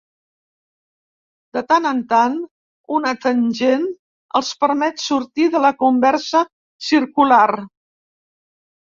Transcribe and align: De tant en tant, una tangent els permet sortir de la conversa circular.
De 1.57 1.61
tant 1.71 1.83
en 1.89 1.99
tant, 2.13 2.37
una 2.99 3.11
tangent 3.25 3.85
els 4.39 4.49
permet 4.63 5.03
sortir 5.03 5.45
de 5.57 5.61
la 5.67 5.71
conversa 5.83 6.41
circular. 6.87 7.43